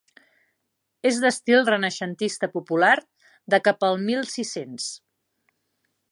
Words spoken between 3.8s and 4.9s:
al mil sis-cents.